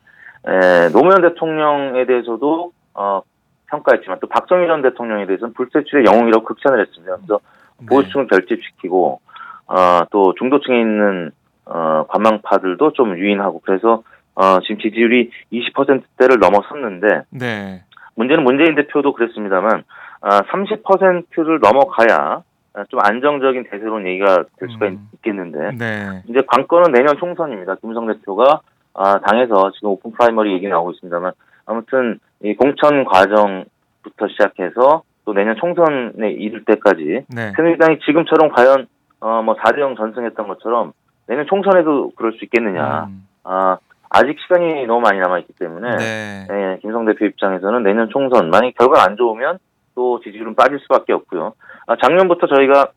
에, 0.47 0.89
노무현 0.93 1.23
대통령에 1.23 2.05
대해서도 2.07 2.73
어, 2.95 3.23
평가했지만 3.71 4.19
또 4.21 4.27
박정희 4.27 4.67
전 4.67 4.83
대통령에 4.83 5.27
대해서는 5.27 5.55
불세출의 5.55 6.05
영웅이라고 6.07 6.45
극찬을 6.45 6.81
했습니다. 6.81 7.17
그래서 7.17 7.41
네. 7.81 7.87
보수층을 7.87 8.27
결집시키고 8.27 9.21
어, 9.67 10.01
또 10.11 10.35
중도층에 10.39 10.81
있는 10.81 11.31
어, 11.67 12.07
관망파들도 12.09 12.93
좀 12.95 13.19
유인하고 13.19 13.61
그래서 13.65 14.03
어, 14.35 14.61
지금 14.61 14.79
지지율이 14.79 15.31
20%대를 15.53 16.39
넘어섰는데 16.39 17.25
네. 17.31 17.83
문제는 18.15 18.43
문재인 18.45 18.75
대표도 18.75 19.13
그랬습니다만 19.13 19.85
아, 20.21 20.41
30%를 20.43 21.61
넘어가야 21.61 22.43
아, 22.75 22.85
좀 22.89 23.01
안정적인 23.03 23.65
대세론 23.71 24.07
얘기가 24.07 24.45
될 24.59 24.69
수가 24.71 24.87
음. 24.87 25.09
있겠는데 25.15 25.77
네. 25.77 26.23
이제 26.29 26.43
관건은 26.47 26.93
내년 26.93 27.17
총선입니다. 27.19 27.77
김무성 27.77 28.07
대표가 28.07 28.61
아, 28.95 29.21
당에서 29.21 29.71
지금 29.75 29.91
오픈 29.91 30.11
프라이머리 30.13 30.53
얘기 30.53 30.69
나오고 30.69 30.93
있습니다만 30.93 31.33
아무튼 31.69 32.19
이 32.43 32.55
공천 32.55 33.05
과정부터 33.05 34.29
시작해서 34.31 35.03
또 35.25 35.35
내년 35.35 35.55
총선에 35.57 36.31
이를 36.31 36.65
때까지 36.65 37.27
네. 37.29 37.53
새누리당이 37.55 38.01
지금처럼 38.01 38.49
과연 38.49 38.87
어, 39.21 39.43
뭐 39.43 39.55
4대 39.57 39.81
0 39.81 39.95
전승했던 39.95 40.49
것처럼 40.49 40.93
내년 41.27 41.47
총선에도 41.47 42.13
그럴 42.17 42.33
수 42.33 42.45
있겠느냐. 42.45 43.05
음. 43.05 43.29
아, 43.45 43.77
아직 44.09 44.39
시간이 44.41 44.87
너무 44.87 45.03
많이 45.03 45.19
남아있기 45.19 45.53
때문에 45.59 45.97
네. 45.97 46.47
예, 46.51 46.79
김무성 46.81 47.05
대표 47.05 47.27
입장에서는 47.27 47.83
내년 47.83 48.09
총선 48.09 48.49
만약 48.49 48.75
결과 48.75 49.05
안 49.05 49.17
좋으면 49.17 49.59
또 49.95 50.21
지지율은 50.21 50.55
빠질 50.55 50.79
수밖에 50.81 51.13
없고요. 51.13 51.53
아, 51.87 51.97
작년부터 52.03 52.47
저희가 52.47 52.93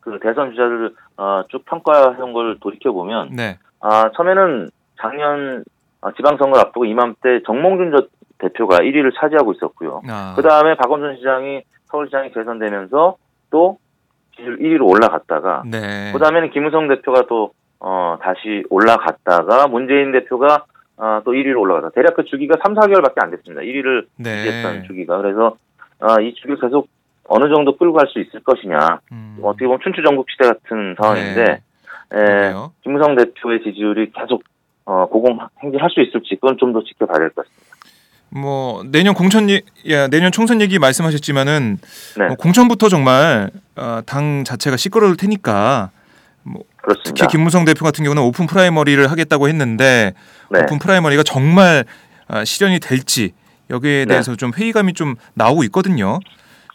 그 0.00 0.18
대선 0.22 0.50
주자를 0.50 0.94
어, 1.16 1.44
쭉 1.48 1.64
평가해온 1.64 2.34
걸 2.34 2.58
돌이켜 2.60 2.92
보면 2.92 3.30
네. 3.34 3.58
아 3.80 4.10
처음에는 4.14 4.68
작년 5.00 5.60
아, 5.60 5.75
지방선거 6.16 6.58
앞두고 6.58 6.84
이맘때 6.84 7.42
정몽준 7.46 7.92
저 7.96 8.06
대표가 8.38 8.78
1위를 8.78 9.12
차지하고 9.18 9.52
있었고요. 9.52 10.02
아. 10.08 10.34
그 10.36 10.42
다음에 10.42 10.76
박원순 10.76 11.16
시장이 11.16 11.62
서울시장이 11.86 12.32
개선되면서 12.32 13.16
또 13.50 13.78
지지율 14.36 14.58
1위로 14.58 14.86
올라갔다가 14.88 15.62
네. 15.66 16.12
그 16.12 16.18
다음에는 16.18 16.50
김우성 16.50 16.88
대표가 16.88 17.22
또 17.28 17.52
어, 17.80 18.18
다시 18.20 18.64
올라갔다가 18.70 19.68
문재인 19.68 20.12
대표가 20.12 20.64
어, 20.98 21.20
또 21.24 21.32
1위로 21.32 21.60
올라가다 21.60 21.90
대략 21.94 22.14
그 22.14 22.24
주기가 22.24 22.56
3, 22.62 22.74
4개월밖에 22.74 23.22
안 23.22 23.30
됐습니다. 23.30 23.62
1위를 23.62 24.06
네. 24.16 24.38
유지했던 24.38 24.84
주기가 24.84 25.18
그래서 25.18 25.56
어, 26.00 26.20
이 26.20 26.34
주기를 26.34 26.58
계속 26.60 26.88
어느 27.28 27.52
정도 27.52 27.76
끌고 27.76 27.94
갈 27.94 28.06
수 28.08 28.20
있을 28.20 28.40
것이냐 28.40 29.00
음. 29.12 29.38
어떻게 29.42 29.64
보면 29.66 29.80
춘추 29.82 30.02
전국 30.02 30.26
시대 30.30 30.46
같은 30.48 30.94
상황인데 31.00 31.44
네. 31.44 31.52
에, 32.12 32.24
그러네요. 32.24 32.72
김무성 32.82 33.16
대표의 33.16 33.62
지지율이 33.62 34.12
계속 34.12 34.42
어, 34.86 35.06
고공 35.06 35.38
행진할 35.62 35.90
수 35.90 36.00
있을지 36.00 36.36
그건 36.40 36.56
좀 36.58 36.72
더 36.72 36.82
지켜봐야 36.82 37.18
될 37.18 37.30
것 37.30 37.44
같습니다. 37.44 37.76
뭐 38.28 38.82
내년 38.84 39.14
공천 39.14 39.48
예, 39.50 39.62
야, 39.90 40.08
내년 40.08 40.32
총선 40.32 40.60
얘기 40.60 40.78
말씀하셨지만은 40.78 41.78
네. 42.18 42.26
뭐 42.26 42.36
공천부터 42.36 42.88
정말 42.88 43.50
어, 43.76 44.00
당 44.06 44.44
자체가 44.44 44.76
시끄러울 44.76 45.16
테니까 45.16 45.90
그렇습니다. 46.76 47.02
특히 47.04 47.26
김무성 47.28 47.64
대표 47.64 47.84
같은 47.84 48.04
경우는 48.04 48.22
오픈 48.22 48.46
프라이머리를 48.46 49.10
하겠다고 49.10 49.48
했는데 49.48 50.12
네. 50.50 50.60
오픈 50.60 50.78
프라이머리가 50.78 51.22
정말 51.24 51.84
아, 52.28 52.44
실현이 52.44 52.80
될지 52.80 53.32
여기에 53.70 54.04
네. 54.04 54.06
대해서 54.06 54.36
좀 54.36 54.52
회의감이 54.56 54.92
좀 54.92 55.14
나오고 55.34 55.62
있거든요. 55.64 56.18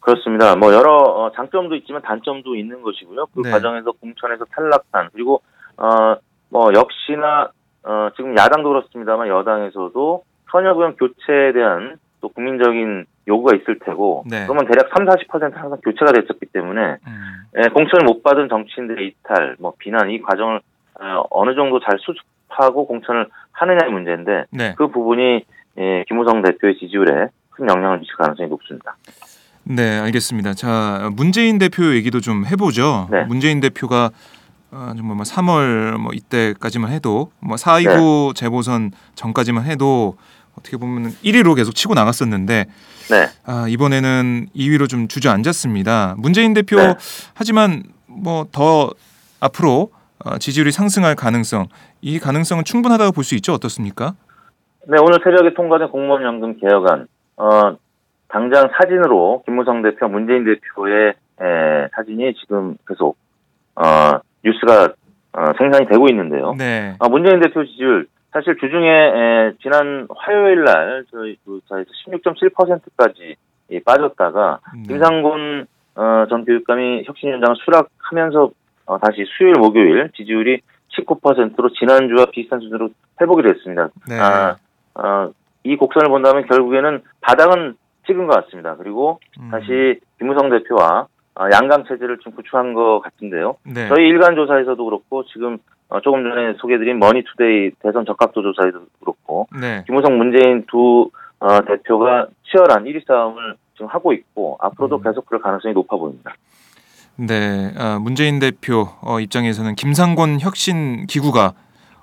그렇습니다. 0.02 0.56
뭐 0.56 0.74
여러 0.74 0.96
어, 0.96 1.32
장점도 1.36 1.76
있지만 1.76 2.02
단점도 2.02 2.56
있는 2.56 2.82
것이고요. 2.82 3.28
그 3.34 3.42
네. 3.42 3.52
과정에서 3.52 3.92
공천에서 3.94 4.46
탈락한 4.54 5.10
그리고 5.14 5.42
어 5.78 6.16
뭐 6.54 6.70
역시나 6.74 7.48
어 7.84 8.10
지금 8.16 8.38
야당도 8.38 8.70
그렇습니다만 8.70 9.28
여당에서도 9.28 10.24
선여구역 10.52 10.98
교체에 10.98 11.54
대한 11.54 11.98
또 12.22 12.30
국민적인 12.30 13.06
요구가 13.28 13.56
있을 13.56 13.80
테고 13.80 14.24
네. 14.28 14.46
그러면 14.46 14.66
대략 14.68 14.90
3, 14.96 15.06
40% 15.06 15.54
항상 15.54 15.80
교체가 15.84 16.12
됐었기 16.12 16.46
때문에 16.54 16.98
음. 17.08 17.34
예, 17.58 17.70
공천을 17.70 18.06
못 18.06 18.24
받은 18.24 18.50
정치인들의 18.50 19.08
이탈, 19.08 19.56
뭐 19.60 19.74
비난 19.78 20.12
이 20.12 20.22
과정을 20.22 20.62
어, 21.00 21.24
어느 21.32 21.56
정도 21.56 21.80
잘 21.80 21.98
수습하고 22.00 22.86
공천을 22.88 23.28
하느냐의 23.52 23.92
문제인데 23.92 24.46
네. 24.52 24.76
그 24.78 24.88
부분이 24.88 25.46
예, 25.78 26.04
김우성 26.08 26.42
대표의 26.44 26.78
지지율에 26.78 27.28
큰 27.52 27.70
영향을 27.70 28.00
미칠 28.00 28.16
가능성이 28.16 28.50
높습니다. 28.50 28.96
네, 29.64 30.00
알겠습니다. 30.00 30.54
자, 30.54 31.10
문재인 31.16 31.58
대표 31.60 31.94
얘기도 31.94 32.20
좀 32.20 32.46
해보죠. 32.46 33.08
네. 33.12 33.24
문재인 33.26 33.60
대표가 33.60 34.10
어, 34.72 34.94
좀뭐 34.96 35.18
3월 35.18 35.98
뭐 35.98 36.12
이때까지만 36.14 36.92
해도 36.92 37.32
뭐4.29 37.44 38.36
재보선 38.36 38.92
전까지만 39.16 39.66
해도 39.66 40.16
어떻게 40.58 40.78
보면 40.78 41.12
1위로 41.24 41.56
계속 41.56 41.74
치고 41.74 41.94
나갔었는데 41.94 42.66
네. 43.10 43.28
아, 43.46 43.66
이번에는 43.68 44.48
2위로 44.56 44.88
좀 44.88 45.08
주저앉았습니다. 45.08 46.16
문재인 46.18 46.54
대표 46.54 46.78
네. 46.78 46.96
하지만 47.34 47.84
뭐 48.08 48.46
더 48.52 48.92
앞으로 49.40 49.92
어, 50.24 50.38
지지율이 50.38 50.72
상승할 50.72 51.16
가능성 51.16 51.68
이 52.02 52.20
가능성은 52.20 52.64
충분하다고 52.64 53.12
볼 53.12 53.24
수 53.24 53.36
있죠. 53.36 53.54
어떻습니까? 53.54 54.14
네, 54.88 54.98
오늘 55.02 55.20
새벽에 55.24 55.54
통과된 55.54 55.90
공무원 55.90 56.24
연금 56.24 56.60
개혁안, 56.60 57.08
어, 57.38 57.78
당장 58.28 58.70
사진으로 58.78 59.44
김무성 59.46 59.82
대표, 59.82 60.08
문재인 60.08 60.44
대표의 60.46 61.10
에, 61.42 61.88
사진이 61.96 62.34
지금 62.40 62.76
계속, 62.88 63.18
어, 63.76 64.20
뉴스가, 64.44 64.94
어, 65.34 65.46
생산이 65.58 65.88
되고 65.88 66.08
있는데요. 66.10 66.54
네. 66.58 66.96
아, 67.00 67.10
문재인 67.10 67.40
대표 67.40 67.64
지지율, 67.66 68.08
사실 68.32 68.56
주중에, 68.58 68.88
에, 68.88 69.54
지난 69.62 70.08
화요일 70.16 70.64
날, 70.64 71.06
저희 71.12 71.38
조사에서 71.46 71.90
16.7%까지 72.08 73.36
빠졌다가, 73.86 74.60
네. 74.76 74.84
김상곤, 74.88 75.68
어, 75.96 76.26
전 76.30 76.46
교육감이 76.46 77.04
혁신위원장을 77.06 77.56
수락하면서, 77.64 78.52
어, 78.86 78.98
다시 79.00 79.26
수요일, 79.38 79.56
목요일 79.60 80.10
지지율이 80.16 80.62
19%로 80.98 81.70
지난주와 81.70 82.26
비슷한 82.32 82.60
수준으로 82.60 82.90
회복이 83.20 83.44
됐습니다. 83.44 83.90
네. 84.08 84.20
아, 84.20 84.58
어, 84.96 85.32
이 85.64 85.76
곡선을 85.76 86.10
본다면 86.10 86.46
결국에는 86.48 87.02
바닥은 87.22 87.76
찍은 88.08 88.28
것 88.28 88.44
같습니다. 88.46 88.76
그리고 88.78 89.20
음. 89.40 89.50
다시 89.52 90.00
김무성 90.20 90.50
대표와 90.50 91.02
어, 91.02 91.08
양강 91.40 91.86
체제를 91.88 92.20
좀 92.20 92.34
구축한 92.34 92.74
것 92.74 93.00
같은데요. 93.02 93.56
네. 93.64 93.88
저희 93.88 94.08
일간 94.08 94.36
조사에서도 94.36 94.84
그렇고 94.84 95.26
지금 95.26 95.58
어, 95.90 96.00
조금 96.02 96.24
전에 96.24 96.54
소개드린 96.60 97.00
머니투데이 97.00 97.72
대선 97.82 98.06
적합도 98.06 98.42
조사에도 98.42 98.86
그렇고 99.00 99.48
네. 99.60 99.84
김무성 99.86 100.18
문재인 100.18 100.66
두 100.70 101.10
어, 101.40 101.62
대표가 101.66 102.28
치열한 102.50 102.86
1위 102.86 103.06
싸움을 103.06 103.56
지금 103.74 103.88
하고 103.88 104.14
있고 104.14 104.58
앞으로도 104.62 104.98
음. 104.98 105.04
계속 105.04 105.26
그럴 105.26 105.42
가능성이 105.42 105.74
높아 105.74 105.98
보입니다. 105.98 106.34
네, 107.18 107.74
아, 107.78 108.00
문재인 108.00 108.40
대표 108.40 108.88
어, 109.02 109.20
입장에서는 109.20 109.76
김상곤 109.76 110.40
혁신 110.40 111.06
기구가 111.08 111.54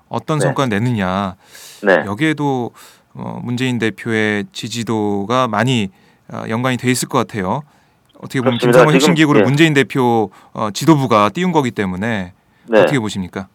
어떤 0.07 0.39
네. 0.39 0.45
성과를 0.45 0.69
내느냐 0.69 1.35
네. 1.83 2.03
여기에도 2.05 2.71
어, 3.13 3.39
문재인 3.43 3.79
대표의 3.79 4.45
지지도가 4.51 5.47
많이 5.47 5.89
어, 6.31 6.43
연관이 6.49 6.77
돼 6.77 6.91
있을 6.91 7.07
것 7.07 7.17
같아요. 7.17 7.63
어떻게 8.19 8.41
보면 8.41 8.57
그렇습니다. 8.59 8.83
혁신 8.83 8.99
지금, 8.99 9.15
기구를 9.15 9.41
예. 9.41 9.45
문재인 9.45 9.73
대표 9.73 10.29
어, 10.53 10.69
지도부가 10.71 11.29
띄운 11.29 11.51
거기 11.51 11.71
때문에 11.71 12.33
네. 12.67 12.79
어떻게 12.79 12.99
보십니까? 12.99 13.47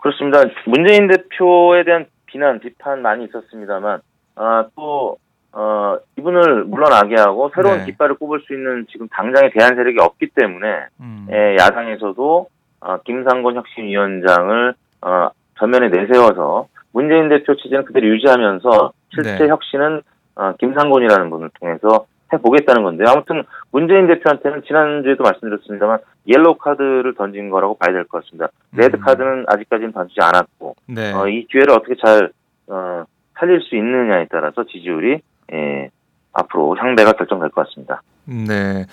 그렇습니다. 0.00 0.42
문재인 0.66 1.08
대표에 1.08 1.84
대한 1.84 2.06
비난, 2.26 2.58
비판 2.60 3.00
많이 3.00 3.24
있었습니다만, 3.24 4.00
아, 4.36 4.66
또, 4.76 5.16
어, 5.52 5.96
이분을 6.18 6.64
물러나게 6.64 7.14
하고 7.14 7.50
새로운 7.54 7.78
네. 7.78 7.84
깃발을 7.86 8.16
꼽을 8.16 8.40
수 8.40 8.52
있는 8.52 8.86
지금 8.90 9.08
당장의 9.08 9.52
대안 9.56 9.76
세력이 9.76 9.98
없기 10.00 10.30
때문에, 10.34 10.86
음, 11.00 11.28
예, 11.30 11.56
야당에서도, 11.58 12.48
어, 12.80 12.96
김상곤 13.04 13.54
혁신위원장을, 13.54 14.74
어, 15.02 15.30
전면에 15.58 15.88
내세워서 15.88 16.66
문재인 16.92 17.28
대표 17.28 17.54
체제는 17.56 17.84
그대로 17.84 18.08
유지하면서 18.08 18.92
실제 19.14 19.38
네. 19.38 19.48
혁신은, 19.48 20.02
어, 20.34 20.52
김상곤이라는 20.58 21.30
분을 21.30 21.50
통해서 21.60 22.06
해보겠다는 22.34 22.82
건데요. 22.82 23.08
아무튼 23.08 23.42
문재인 23.72 24.06
대표한테는 24.06 24.62
지난주에도 24.66 25.22
말씀드렸습니다만 25.24 25.98
옐로카드를 26.26 27.14
던진 27.16 27.50
거라고 27.50 27.76
봐야 27.76 27.92
될 27.92 28.04
것 28.04 28.22
같습니다. 28.24 28.48
레드 28.72 28.96
음. 28.96 29.00
카드는 29.00 29.44
아직까지는 29.48 29.92
던지지 29.92 30.20
않았고 30.22 30.76
네, 30.86 31.12
어, 31.12 31.26
이 31.28 31.46
기회를 31.50 31.70
어떻게 31.72 31.94
잘 32.04 32.30
어, 32.68 33.04
살릴 33.38 33.60
수 33.62 33.76
있느냐에 33.76 34.26
따라서 34.30 34.64
지지율이 34.64 35.20
예, 35.52 35.90
앞으로 36.32 36.76
향배가 36.76 37.12
결정될 37.12 37.50
것 37.50 37.66
같습니다. 37.66 38.02
네, 38.26 38.86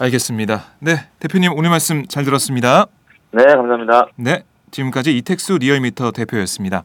알겠습니다. 0.00 0.60
네, 0.80 0.92
대표님 1.18 1.52
오늘 1.54 1.70
말씀 1.70 2.06
잘 2.06 2.24
들었습니다. 2.24 2.86
네, 3.32 3.44
감사합니다. 3.44 4.06
네, 4.16 4.42
지금까지 4.70 5.16
이택수 5.18 5.58
리얼미터 5.58 6.12
대표였습니다. 6.12 6.84